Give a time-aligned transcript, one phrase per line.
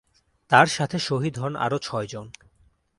[0.51, 2.27] তার সাথে শহীদ হন আরো ছয়জন।